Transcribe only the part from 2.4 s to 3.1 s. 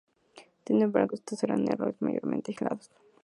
aislados.